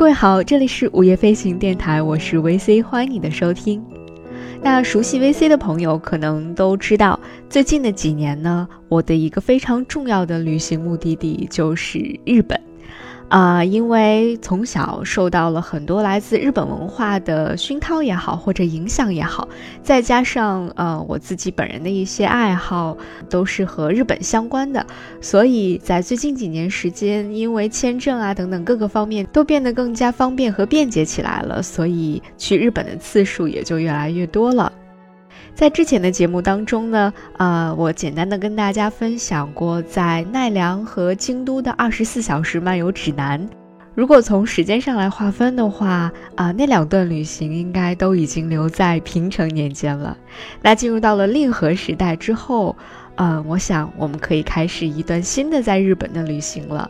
[0.00, 3.84] 各位好，这里是午夜飞行电台，我是 VC，欢迎你的收听。
[4.62, 7.20] 那熟悉 VC 的朋友可能都知道，
[7.50, 12.58] 最近的几年呢，我的一个非常重要的旅行目的地就是日本。
[13.30, 19.48] 啊，因为从小受到了很多来自日本文化的熏陶也好，或者影响也好，
[19.84, 22.96] 再加上呃我自己本人的一些爱好
[23.28, 24.84] 都是和日本相关的，
[25.20, 34.72] 所以在最近几年时间，因为签证啊等等各个方面都变得更加方便和便捷起来了，所以去日本的次数也就越来越多了。
[35.54, 43.48] 在之前的节目当中呢，呃，我简单的跟大家分享过在奈良和京都的二十四小时漫游指南。
[43.94, 50.16] 如果从时间上来划分的话，啊，那两段旅行应该都已经留在平成年间了。
[50.62, 52.74] 那进入到了令和时代之后，
[53.16, 56.88] 嗯，我想我们可以开始一段新的在日本的旅行了。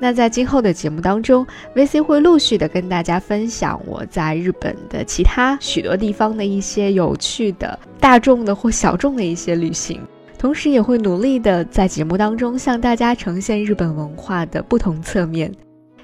[0.00, 10.00] 那在今后的节目当中，VC 会陆续的跟大家分享我在日本的其他许多地方的一些有趣的、大众的或小众的一些旅行，
[10.38, 15.52] 同时也会努力的在节目当中向大家呈现日本文化的不同侧面。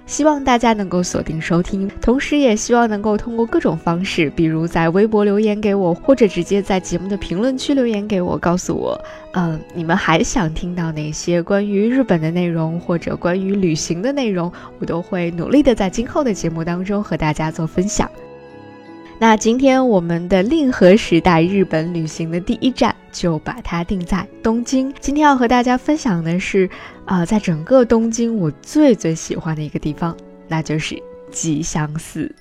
[0.07, 9.01] 希望大家能够锁定收听，同时也希望能够通过各种方式，比如在微博留言给我，或者直接在节目的评论区留言给我，告诉我，
[9.33, 18.11] 嗯，你们还想听到哪些关于日本的内容，或者关于旅行的内容，我都会努力的在今后的节目当中和大家做分享。
[19.22, 24.94] 那今天我们的令和时代日本旅行的第一站就把它定在东京。
[25.02, 26.70] 今天要和大家分享的是，
[27.04, 30.16] 啊，在整个东京我最最喜欢的一个地方，
[30.48, 30.98] 那就是
[31.32, 32.34] 吉祥寺。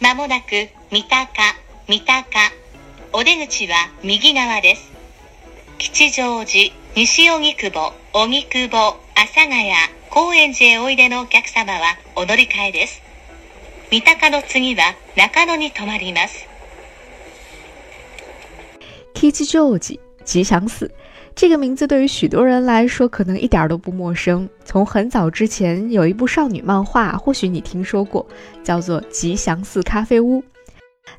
[0.00, 1.63] まもなく三鷹。
[1.87, 2.23] 三鷹。
[3.13, 4.91] お出口は右側です。
[5.77, 9.71] 吉祥寺、西荻窪、荻窪、阿佐ヶ谷、
[10.09, 13.03] 高円寺へおいでのお客様はお乗り換えです。
[13.91, 16.47] 三鷹の次は中野に停まります。
[19.13, 20.89] 吉祥寺、吉祥寺。
[21.35, 24.49] 这个名字对于许多人来说可能一点都不陌生。
[24.63, 28.25] 从很早之前有一部少女漫画，或许你听说过，
[28.63, 30.41] 叫做《吉祥寺咖啡屋》。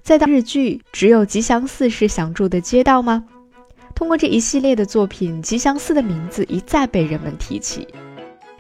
[0.03, 3.25] 再到日剧，只有吉祥寺是想住的街道吗？
[3.95, 7.89] 通过这一系列的作品，吉祥寺的名字一再被人们提起，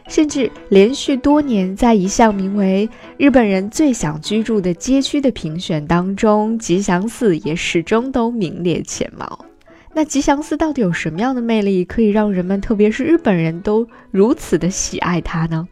[0.09, 2.89] 甚至连续多年在一项名为
[3.19, 9.45] “日本人最想居住的街区”的评选当中，吉祥寺也始终都名列前茅。
[9.93, 15.69] 那吉祥寺到底有什么样的魅力，可以让人们，特别是日本人都如此的喜爱它呢？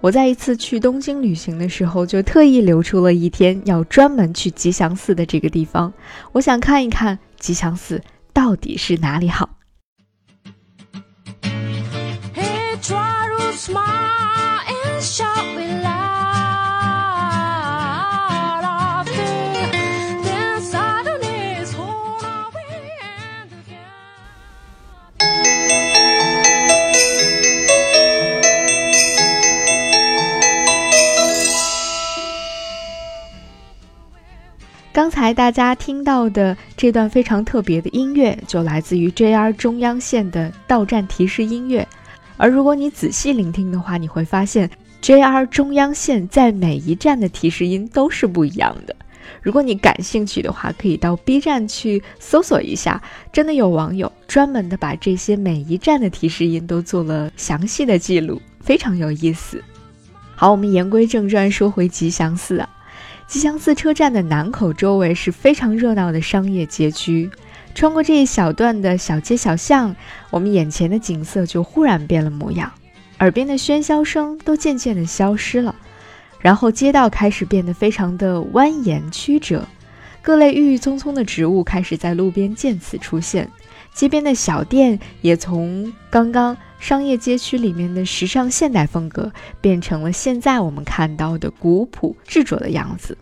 [0.00, 5.92] 我在一次去东京旅行的时候，就特意留出了一天，要专门去吉祥寺的这个地方。
[6.32, 8.00] 我想看一看吉祥寺
[8.32, 9.50] 到底是哪里好。
[35.16, 41.88] 刚才大家听到的这段非常特别的音乐，就来自于 JR 中央线的到站提示音乐。
[42.36, 48.94] 而如果你仔细聆听的话，你会发现 JR 中央线在每一站的提示音都是不一样的。
[49.40, 59.64] 如果你感兴趣的话，可以到 B 站去搜索一下，真的有网友专门的把这些每一站的提示音都做了详细的记录，非常有意思。
[60.34, 62.68] 好，我们言归正传，说回吉祥寺啊。
[63.26, 67.28] 吉祥寺车站的南口周围是非常热闹的商业街区，
[67.74, 69.94] 穿过这一小段的小街小巷，
[70.30, 72.72] 我们眼前的景色就忽然变了模样，
[73.18, 75.74] 耳边的喧嚣声都渐渐的消失了，
[76.38, 79.66] 然后街道开始变得非常的蜿蜒曲折，
[80.22, 83.50] 各类郁郁葱葱的植物开始在路边渐次出现，
[83.96, 86.56] 街边的小店也从刚刚。
[86.78, 89.32] 商业街区里面的时尚现代风格，
[89.62, 93.16] 变成了现在我们看到的古朴执着的样子。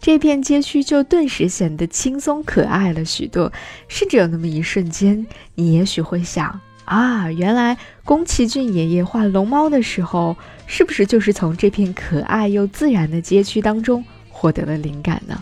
[0.00, 3.50] 这片街区就顿时显得轻松可爱了许多，
[3.86, 10.36] 甚至有那么一瞬间，你也许会想：啊，原来宫崎骏爷爷画龙猫的时候，
[10.66, 15.40] 是不是就是从这片可爱又自然的街区当中获得了灵感呢？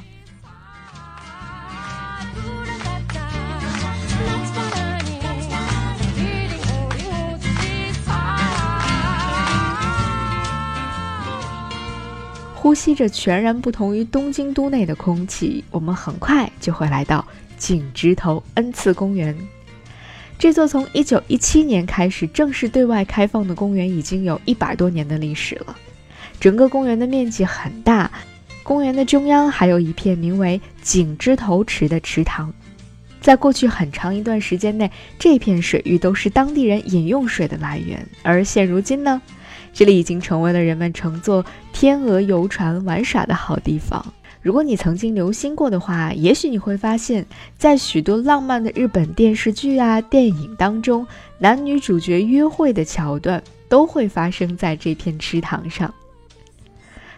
[12.66, 17.24] 呼吸着全然不同于东京都内的空气，我们很快就会来到
[17.56, 19.38] 景直头恩赐公园。
[20.36, 25.76] 这座从1917年开始正式对外开放的公园，已经有一百多年的历史了。
[26.40, 28.10] 整个公园的面积很大，
[28.64, 32.52] 公园的中央还有一片名为景之头池的池塘。
[33.20, 34.90] 在过去很长一段时间内，
[35.20, 38.04] 这片水域都是当地人饮用水的来源。
[38.24, 39.22] 而现如今呢，
[39.76, 44.02] 这里已经成为了人们乘坐天鹅游船玩耍的好地方。
[44.40, 47.26] 如果你曾经留心过的话，也许你会发现，
[47.58, 51.06] 在许多浪漫的日本电视剧啊、电影当中，
[51.38, 55.92] 男女主角约会的桥段都会发生在这片池塘上。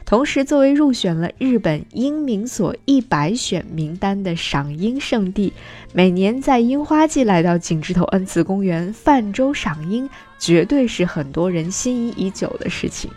[0.05, 5.53] 同时，作为入选了日本樱名所一百选名单的赏樱圣地，
[5.93, 13.11] 每年在樱花季来到景之头恩赐公园泛舟赏樱，绝对是很多人心仪已久的事情。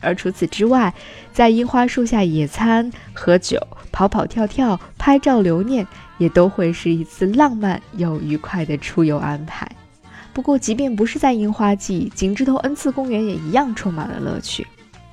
[0.00, 0.94] 而除此之外，
[1.32, 3.60] 在樱花树下野餐、喝酒、
[3.90, 5.86] 跑跑跳跳、拍照留念，
[6.18, 9.68] 也都会是一次浪漫又愉快的出游安排。
[10.32, 14.64] 不过，即便不是在樱花季，景之头恩赐公园也一样充满了乐趣。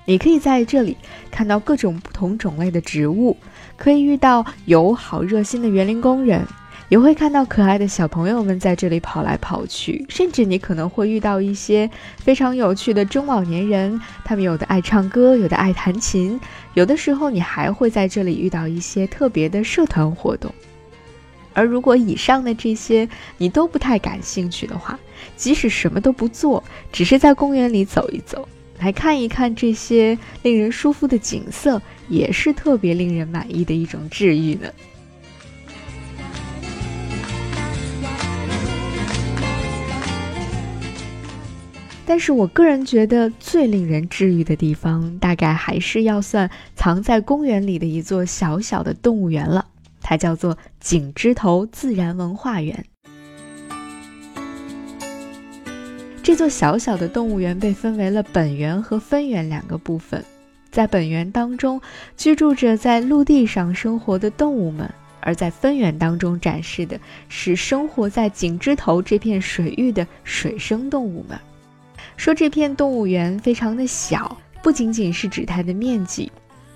[0.06, 0.95] 你可以在这里
[1.31, 3.36] 看到各种不同种类的植物，
[3.75, 6.45] 可以遇到友好热心的园林工人，
[6.88, 16.40] 也会看到可爱的小朋友们在这里跑来跑去，甚至你可能会遇到一些非常有趣的中老年人，他们有的爱唱歌，有的爱弹琴，
[16.76, 20.54] 有的时候你还会在这里遇到一些特别的社团活动。
[21.54, 23.08] 而如果以上的这些
[23.38, 25.00] 你都不太感兴趣的话，
[25.36, 28.48] 即使什么都不做，只是在公园里走一走。
[28.78, 34.70] 来看一看这些令人舒服的景色，也是特别令人满意的一种治愈呢。
[42.07, 49.66] 但是我个人觉得最令人治愈的地方，大概还是要算藏在公园里的一座小小的动物园了，
[50.02, 52.86] 它叫做景之头自然文化园。
[56.22, 60.24] 这座小小的动物园被分为了本园和分园两个部分。
[60.72, 61.81] 在本园当中，
[62.18, 64.88] 居住着在陆地上生活的动物们；
[65.22, 67.00] 而在分园当中展示的
[67.30, 71.40] 是生活在景之头这片水域的水生动物们。
[72.25, 76.31] 说这片动物园非常的小，不仅仅是指它的面积。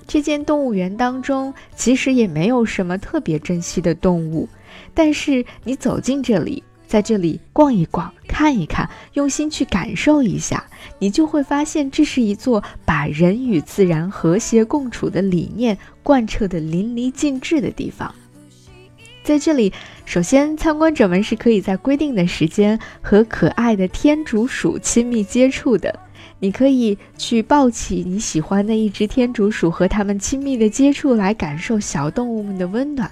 [0.05, 4.47] 这间动物园当中其实也没有什么特别珍惜的动物，
[4.93, 6.63] 但是你走进这里。
[6.85, 10.63] 在这里逛一逛，看一看，用心去感受一下，
[10.99, 18.13] 你就会发现，这是一座把人与自然和谐共处的理念贯彻的淋漓尽致的地方。
[19.23, 19.71] 在这里，
[20.05, 25.99] 首先参观者们是可以在规定的时间和可爱的天竺鼠亲密接触的。
[26.39, 33.11] 你可以去抱起你喜欢的一只天竺鼠，和它们亲密的接触，来感受小动物们的温暖。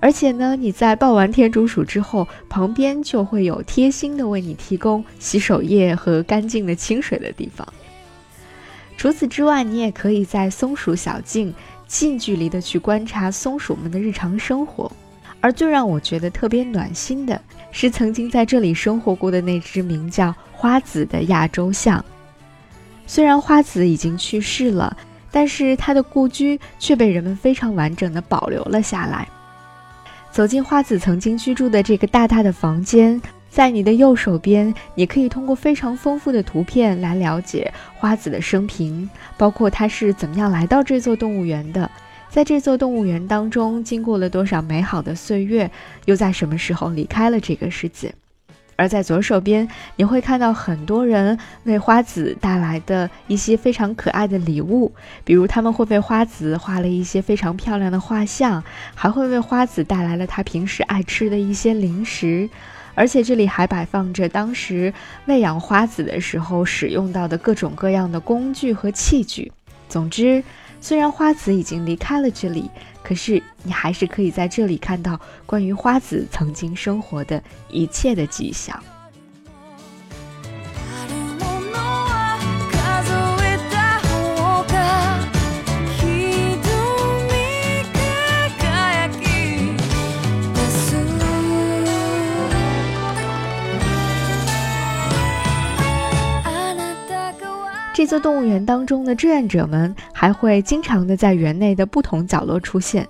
[0.00, 7.66] 而且呢，你在抱完天竺鼠之后，旁边就会有贴心的为你提供洗手液和干净的清水的地方。
[8.96, 11.52] 除此之外，你也可以在松鼠小径
[11.86, 14.90] 近距离的去观察松鼠们的日常生活。
[15.42, 17.38] 而最让我觉得特别暖心的
[17.72, 22.02] 是，曾经在这里生活过的那只名叫花子的亚洲象。
[23.06, 24.96] 虽然花子已经去世了，
[25.30, 29.28] 但是它的故居却被人们非常完整的保留了下来。
[30.30, 33.20] 走进花子曾经居住的这个大大的房间，
[33.50, 41.90] 在你的右手边，你可以通过非常丰富的图片来了解花子的生平，包括他是怎么样来到这座动物园的，
[42.32, 45.70] 在这座动物园当中经过了多少美好的岁月，
[46.06, 48.14] 又在什么时候离开了这个世界。
[48.74, 54.90] 而在左手边，你会看到很多人为花子带来的一些非常可爱的礼物，
[55.24, 62.48] 比如他们会为花子画了一些非常漂亮的画像，还会为花子带来了他平时爱吃的一些零食，
[62.94, 64.94] 而且这里还摆放着当时
[65.26, 69.52] 喂养花子的时候使用到的各种各样的工具和器具。
[69.86, 70.42] 总之，
[70.82, 72.68] 虽然花子已经离开了这里。
[73.04, 78.80] 可是，你还是可以在这里看到关于花子曾经生活的一切的迹象。
[98.02, 103.06] 这座动物园当中的志愿者们还会经常的在园内的不同角落出现，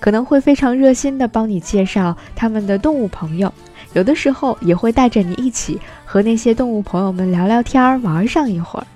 [0.00, 3.54] 可能会非常热心的帮你介绍他们的动物朋友，
[3.92, 8.86] 有的时候也会带着你一起和那些动物朋友们聊聊天儿，玩上一会儿。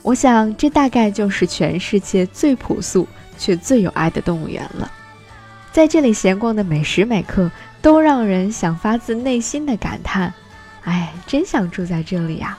[0.00, 4.90] 我想，这大概就是全世界最朴素却最有爱的动物园了。
[5.70, 7.50] 在这里闲逛的每时每刻，
[7.82, 10.32] 都让人想发自内心的感叹
[10.84, 12.56] ：“哎，真想住在这里呀！”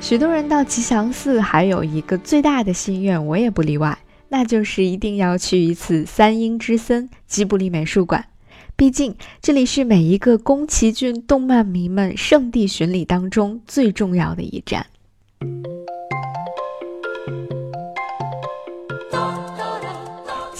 [0.00, 8.26] 许多人到吉祥寺还有一个最大的心愿，我也不例外，那就是一定要去一次三鹰之森吉卜力美术馆。
[8.76, 14.86] 毕竟这里是每一个宫崎骏动漫迷们圣地巡礼当中最重要的一站。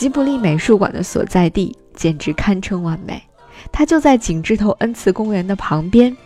[0.06, 3.20] 吉卜力美术馆的所在地简直堪称完美，
[3.72, 6.16] 它就在景之头恩赐公园的旁边。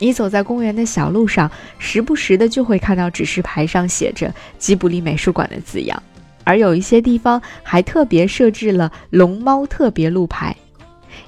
[0.00, 6.02] 你走在公园的小路上，时不时的就会看到指示牌上写着“吉卜力美术馆”的字样，
[6.42, 10.56] 而有一些地方还特别设置了龙猫特别路牌，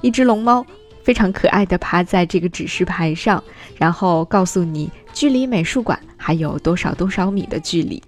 [0.00, 0.66] 一只龙猫
[1.04, 3.40] 非常可爱的趴在这个指示牌上，
[3.78, 8.02] 然后告诉你距离美术馆还有多少多少米的距离。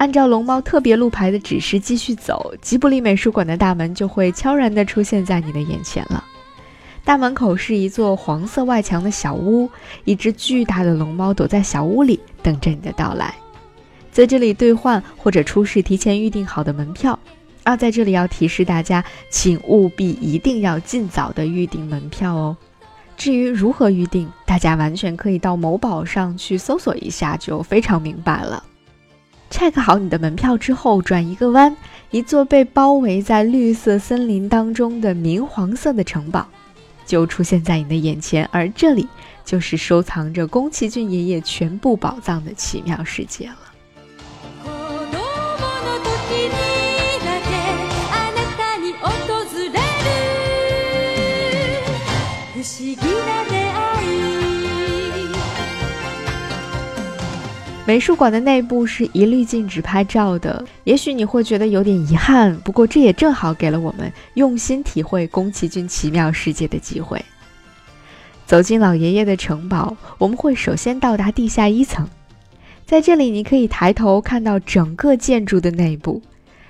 [0.00, 6.24] 按照龙猫特别路牌的指示继续走，吉卜力美术馆的大门就会悄然地出现在你的眼前了。
[7.04, 9.68] 大门口是一座黄色外墙的小屋，
[10.04, 13.34] 一只巨大的龙猫躲在小屋里，等着你的到来。
[14.10, 17.18] 在这里兑换或者出示提前预定好的门票。
[17.64, 22.56] 啊，在这里要提示大家，请务必一定要尽早的预订门票哦。
[23.18, 28.64] 至于如何预定，大家完全可以到某宝上去搜索一下，就非常明白了。
[29.50, 31.76] Check 好你的门票之后，转一个弯，
[32.10, 36.46] 一座被包围在绿色森林当中的明黄色的城堡。
[37.04, 39.08] 就出现在你的眼前，而这里
[39.44, 43.56] 就是收藏着宫崎骏爷爷全部宝藏的奇妙世界了。
[57.90, 67.20] 美术馆的内部是一律禁止拍照的，也许你会觉得有点遗憾，不过这也正好给了我们用心体会宫崎骏奇妙世界的机会。
[68.46, 72.08] 走进老爷爷的城堡，我们会首先到达地下一层，
[72.86, 76.22] 在这里你可以抬头看到整个建筑的内部，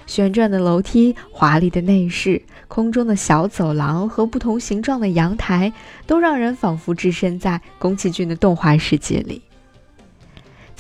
[0.06, 5.70] 旋转的楼梯、华丽的内饰、空中的小走廊和不同形状的阳台，
[6.06, 9.42] 都让人仿佛置身在宫崎骏的动画世界里。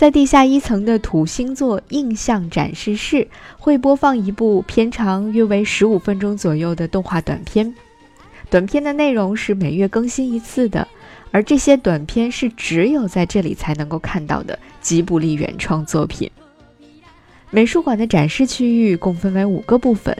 [0.00, 3.28] 在地下一层的土星座印象展示室，
[3.58, 7.74] 会播放一部片长约为十五分钟左右的动画短片。
[8.48, 10.88] 短片的内容是每月更新一次的，
[11.30, 16.30] 而这些短片是只有在这里才能够看到的吉卜力原创作品。
[17.50, 20.16] 美术馆的展示区域共分为五个部分，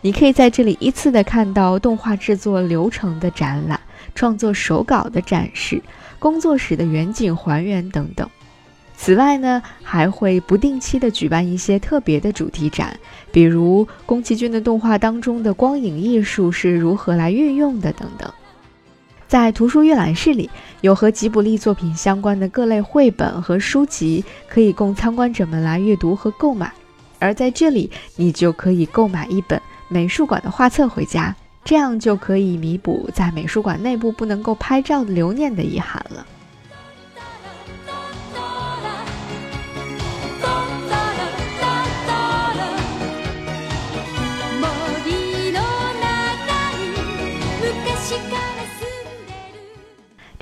[0.00, 3.78] 你可以在这里依次的看到动画制作流程的展览、
[4.14, 5.82] 创作手稿的展示、
[6.18, 8.26] 工作室的远景还原等等。
[9.00, 12.98] 此外呢，还会不定期的举办一些特别的主题展，
[13.30, 18.30] 比如宫崎骏的动画当中的光影艺术是如何来运用的等等。
[19.28, 20.50] 在图书阅览室里，
[20.80, 26.70] 有和吉卜力作品相关的各类绘本和书籍，可以供参观者们来阅读和购买。
[27.20, 36.26] 而在这里，你就可以购买一本美术馆的画册回家，这样就可以弥补在美术馆内部不能够拍照留念的遗憾了。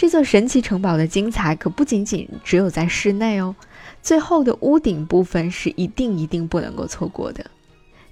[0.07, 3.57] 这座神奇城堡的精彩可不仅仅只有在室内哦，
[4.05, 7.45] 最后的屋顶部分是一定一定不能够错过的。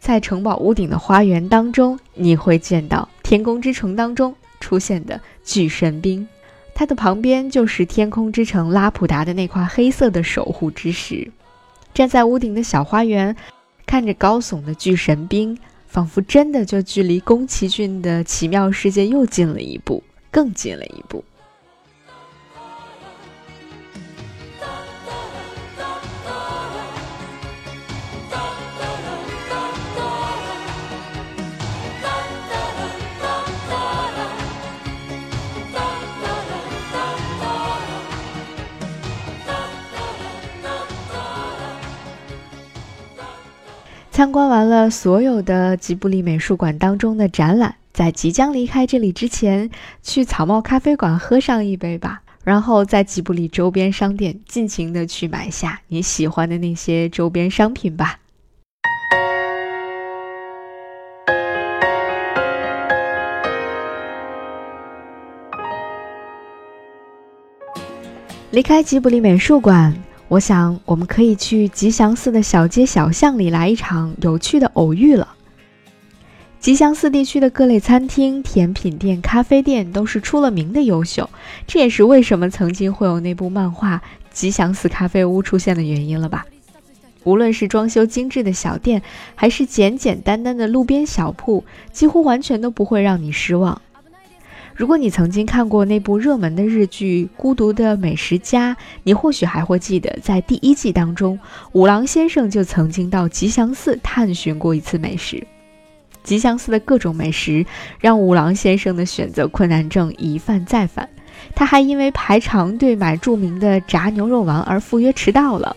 [0.01, 6.27] 在城堡屋顶的花园当中，你会见到《天空之城》当中出现的巨神兵，
[6.75, 11.31] 它的旁边就是天空之城拉普达的那块黑色的守护之石。
[11.95, 13.37] 站在屋顶的小花园，
[13.87, 21.25] 看着高耸的巨神兵，仿佛真的就距离宫崎骏的奇妙世界又近了一步，更近了一步。
[44.14, 49.68] 参观完了所有的吉卜力美术馆当中的展览，在即将离开这里之前，
[50.04, 52.23] 去草帽咖啡馆喝上一杯吧。
[52.44, 58.21] 然后在吉卜力周边商店尽情的去买下你喜欢的那些周边商品吧。
[68.52, 69.92] 离开吉卜力美术馆，
[70.28, 75.28] 我想我们可以去吉祥寺的小街小巷里来一场有趣的偶遇了。
[76.59, 81.28] 吉祥寺地区的各类餐厅、甜品店、咖啡店都是出了名的优秀，
[81.66, 83.99] 这也是为什么曾经会有那部漫画
[84.33, 86.47] 《吉祥寺咖啡屋》出现的原因了吧？
[87.25, 89.02] 无论是装修精致的小店，
[89.35, 93.83] 还是简简单单的路边小铺，几乎完全都不会让你失望。
[94.76, 101.38] 如果你曾经看过那部热门的日剧《孤独的美食家》，你或许还会记得，在第一季当中，
[101.73, 105.47] 五郎先生就曾经到吉祥寺探寻过一次美食。
[106.25, 107.64] 吉祥寺的各种美食
[108.00, 111.09] 让五郎先生的选择困难症一犯再犯，
[111.54, 115.76] 他还因为排长队买著名的炸牛肉丸而赴约迟到了。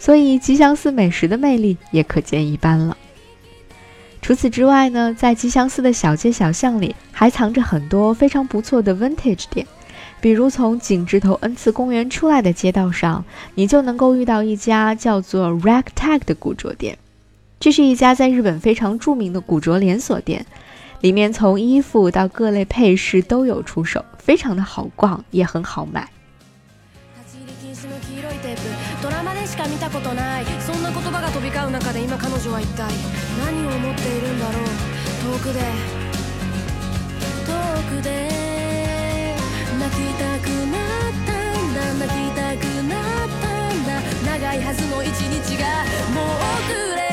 [0.00, 2.96] 所以吉祥寺美食的魅力也可见一斑了。
[4.26, 9.64] 除此之外呢，在吉祥寺的小街小巷里还藏着很多非常不错的 vintage 店，
[10.20, 16.98] 比如从井之头恩赐公园出来的街道上，你就能够遇到一家叫做 Ragtag 的古着店。
[17.60, 20.44] 这是一家在日本非常著名的古着连锁店，
[21.02, 26.10] 里面从衣服到各类配饰都有出手，非常的好逛，也很好买。
[29.56, 30.44] しか見たことない。
[30.60, 32.92] そんな言葉が飛び交う中で今彼女は一体
[33.40, 34.64] 何を思っているんだろう。
[35.32, 35.60] 遠くで。
[37.48, 37.56] 遠
[37.88, 38.28] くで。
[39.80, 41.80] 泣きたくなったんだ。
[42.04, 43.96] 泣きたくなったんだ。
[44.30, 45.64] 長いはずの一日が
[46.12, 46.24] もう
[46.60, 47.05] 遅れ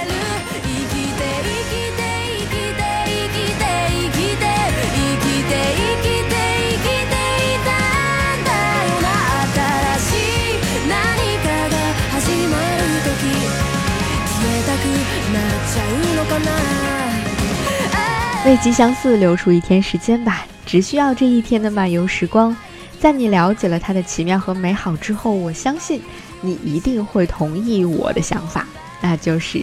[18.45, 22.55] 为吉祥寺留出一天时间吧，只需要这一天的漫游时光。
[22.99, 26.01] 在你了解了它的奇妙和美好之后，我相信
[26.41, 28.67] 你一定会同意我的想法，
[29.01, 29.59] 那就是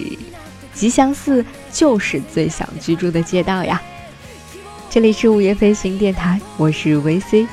[0.73, 3.81] 吉祥寺就是最想居住的街道呀。
[4.89, 7.47] 这里是午夜飞行电台，我是 VC，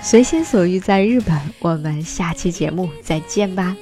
[0.00, 3.76] 随心所欲在日本，我们下期节目再见吧。